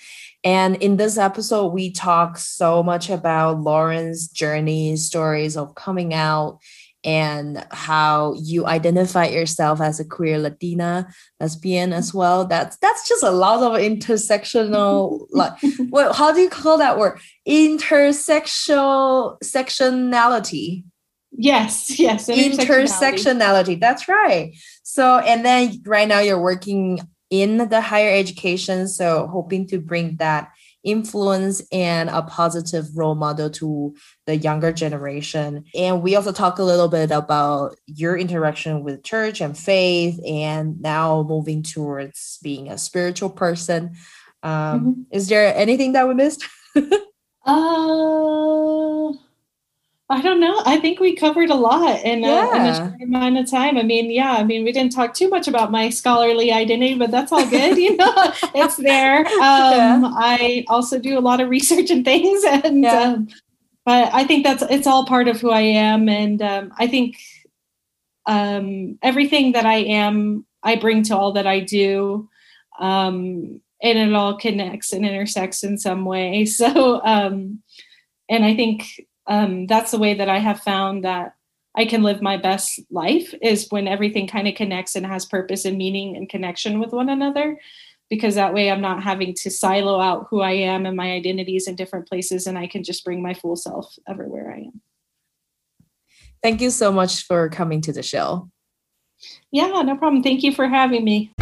[0.43, 6.59] And in this episode, we talk so much about Lauren's journey, stories of coming out
[7.04, 11.08] and how you identify yourself as a queer Latina
[11.39, 12.45] lesbian as well.
[12.45, 15.54] That's that's just a lot of intersectional like
[15.89, 17.20] what how do you call that word?
[17.47, 20.84] Intersectional sectionality.
[21.32, 22.30] Yes, yes.
[22.30, 22.58] Intersectionality.
[22.58, 23.80] intersectionality.
[23.80, 24.56] That's right.
[24.84, 26.99] So and then right now you're working
[27.30, 28.88] in the higher education.
[28.88, 30.51] So hoping to bring that
[30.84, 35.63] influence and a positive role model to the younger generation.
[35.75, 40.81] And we also talk a little bit about your interaction with church and faith, and
[40.81, 43.95] now moving towards being a spiritual person.
[44.43, 45.01] Um, mm-hmm.
[45.11, 46.43] Is there anything that we missed?
[47.45, 49.11] uh,
[50.10, 50.62] I don't know.
[50.66, 52.51] I think we covered a lot in, yeah.
[52.51, 53.78] a, in a short amount of time.
[53.78, 57.10] I mean, yeah, I mean, we didn't talk too much about my scholarly identity, but
[57.10, 57.78] that's all good.
[57.78, 58.14] you know,
[58.54, 59.26] it's there.
[59.43, 60.12] Um, yeah.
[60.16, 63.01] I also do a lot of research and things, and yeah.
[63.01, 63.28] um,
[63.86, 67.18] but I think that's it's all part of who I am, and um, I think
[68.26, 72.30] um, everything that I am, I bring to all that I do.
[72.80, 76.45] Um, and it all connects and intersects in some way.
[76.45, 77.62] So, um,
[78.30, 78.86] and I think
[79.28, 81.36] um, that's the way that I have found that
[81.76, 85.65] I can live my best life is when everything kind of connects and has purpose
[85.65, 87.59] and meaning and connection with one another.
[88.09, 91.67] Because that way I'm not having to silo out who I am and my identities
[91.67, 94.82] in different places, and I can just bring my full self everywhere I am.
[96.43, 98.51] Thank you so much for coming to the show.
[99.51, 100.21] Yeah, no problem.
[100.21, 101.34] Thank you for having me.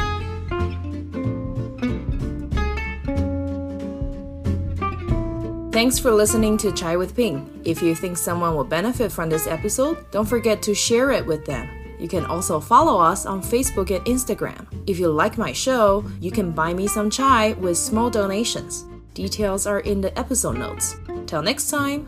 [5.81, 7.59] Thanks for listening to Chai with Ping.
[7.65, 11.43] If you think someone will benefit from this episode, don't forget to share it with
[11.43, 11.67] them.
[11.99, 14.67] You can also follow us on Facebook and Instagram.
[14.85, 18.85] If you like my show, you can buy me some chai with small donations.
[19.15, 20.97] Details are in the episode notes.
[21.25, 22.05] Till next time.